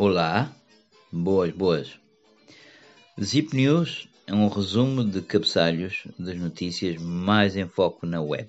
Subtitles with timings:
[0.00, 0.54] Olá,
[1.10, 1.98] boas, boas.
[3.20, 8.48] Zip News é um resumo de cabeçalhos das notícias mais em foco na web.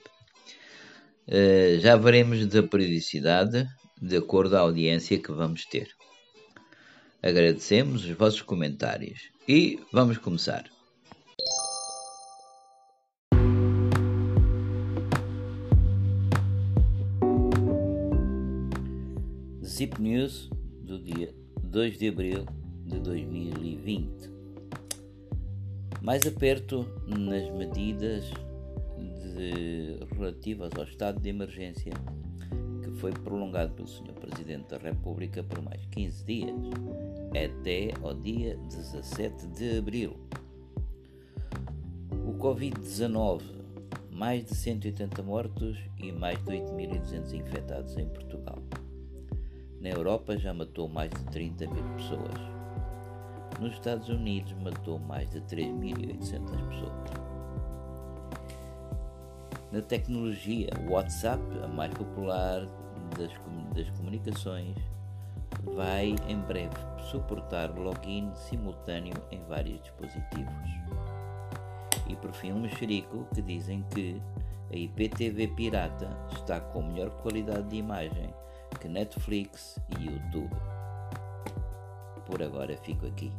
[1.28, 3.68] Uh, já veremos da periodicidade
[4.00, 5.90] de acordo à audiência que vamos ter.
[7.20, 10.70] Agradecemos os vossos comentários e vamos começar.
[19.64, 20.48] Zip News
[20.90, 21.32] do dia
[21.62, 22.46] 2 de abril
[22.84, 24.10] de 2020.
[26.02, 28.26] Mais aperto nas medidas
[28.98, 31.94] de, relativas ao estado de emergência
[32.82, 34.14] que foi prolongado pelo Sr.
[34.14, 36.56] Presidente da República por mais 15 dias,
[37.30, 40.18] até ao dia 17 de abril.
[42.26, 43.44] O Covid-19,
[44.12, 48.58] mais de 180 mortos e mais de 8.200 infectados em Portugal.
[49.82, 52.38] Na Europa já matou mais de 30 mil pessoas.
[53.62, 57.30] Nos Estados Unidos matou mais de 3.800 pessoas.
[59.72, 62.66] Na tecnologia, o WhatsApp, a mais popular
[63.18, 63.32] das,
[63.74, 64.76] das comunicações,
[65.74, 66.76] vai em breve
[67.10, 70.70] suportar login simultâneo em vários dispositivos.
[72.06, 74.22] E por fim, um mexerico que dizem que
[74.74, 78.34] a IPTV pirata está com melhor qualidade de imagem
[78.80, 80.56] que Netflix e YouTube.
[82.26, 83.32] Por agora fico aqui.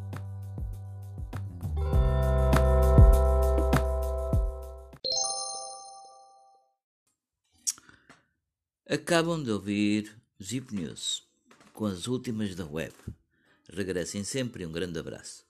[8.88, 11.22] Acabam de ouvir Zip News
[11.72, 12.94] com as últimas da web.
[13.72, 15.48] Regressem sempre e um grande abraço.